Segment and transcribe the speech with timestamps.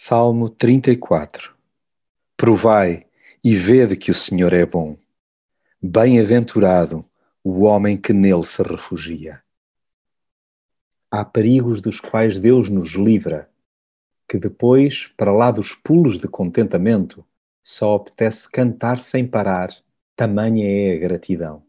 [0.00, 1.56] Salmo 34
[2.36, 3.06] Provai
[3.42, 4.96] e vede que o Senhor é bom.
[5.82, 7.04] Bem-aventurado
[7.42, 9.42] o homem que nele se refugia.
[11.10, 13.50] Há perigos dos quais Deus nos livra,
[14.28, 17.26] que depois, para lá dos pulos de contentamento,
[17.60, 19.74] só apetece cantar sem parar,
[20.14, 21.64] tamanha é a gratidão.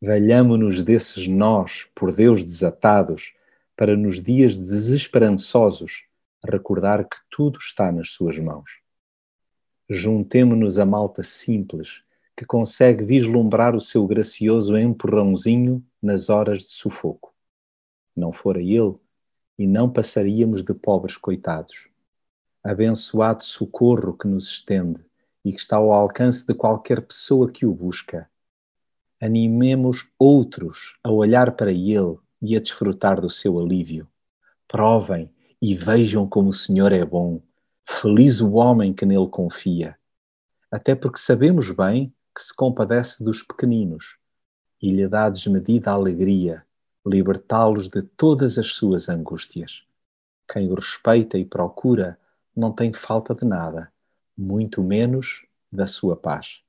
[0.00, 3.34] Valhamo-nos desses nós, por Deus desatados,
[3.76, 6.04] para nos dias desesperançosos
[6.50, 8.70] recordar que tudo está nas suas mãos.
[9.88, 12.02] Juntemo-nos a malta simples
[12.36, 17.34] que consegue vislumbrar o seu gracioso empurrãozinho nas horas de sufoco.
[18.16, 18.96] Não fora ele,
[19.58, 21.88] e não passaríamos de pobres coitados.
[22.62, 25.00] Abençoado socorro que nos estende
[25.44, 28.28] e que está ao alcance de qualquer pessoa que o busca.
[29.20, 34.08] Animemos outros a olhar para ele e a desfrutar do seu alívio.
[34.66, 35.30] Provem
[35.64, 37.40] e vejam como o Senhor é bom.
[37.86, 39.98] Feliz o homem que nele confia.
[40.70, 44.18] Até porque sabemos bem que se compadece dos pequeninos
[44.82, 46.66] e lhe dá desmedida alegria
[47.06, 49.84] libertá-los de todas as suas angústias.
[50.52, 52.18] Quem o respeita e procura
[52.54, 53.90] não tem falta de nada,
[54.36, 56.60] muito menos da sua paz.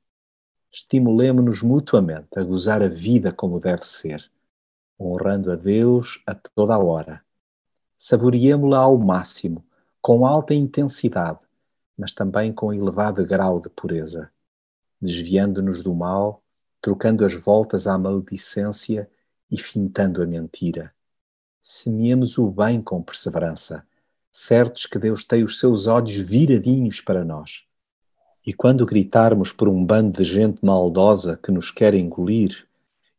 [0.72, 4.24] Estimulemo-nos mutuamente a gozar a vida como deve ser,
[4.98, 7.26] honrando a Deus a toda a hora
[8.08, 9.66] saboreemo-la ao máximo,
[10.00, 11.40] com alta intensidade,
[11.98, 14.30] mas também com elevado grau de pureza,
[15.02, 16.44] desviando-nos do mal,
[16.80, 19.10] trocando as voltas à maledicência
[19.50, 20.94] e fintando a mentira.
[21.64, 23.84] Semeemos o bem com perseverança,
[24.32, 27.64] certos que Deus tem os seus olhos viradinhos para nós.
[28.46, 32.68] E quando gritarmos por um bando de gente maldosa que nos quer engolir,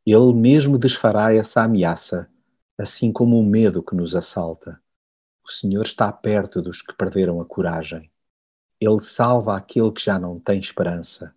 [0.07, 2.31] Ele mesmo desfará essa ameaça
[2.79, 4.81] assim como o medo que nos assalta.
[5.43, 8.11] O Senhor está perto dos que perderam a coragem.
[8.81, 11.35] Ele salva aquele que já não tem esperança.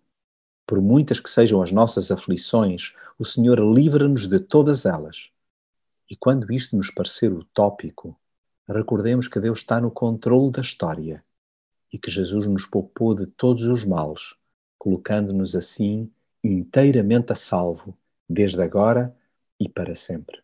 [0.66, 5.30] Por muitas que sejam as nossas aflições, o Senhor livra-nos de todas elas.
[6.08, 8.18] E quando isto nos parecer utópico,
[8.68, 11.24] recordemos que Deus está no controle da história
[11.92, 14.34] e que Jesus nos poupou de todos os males,
[14.78, 16.10] colocando-nos assim
[16.42, 17.96] inteiramente a salvo,
[18.28, 19.16] desde agora
[19.58, 20.42] e para sempre.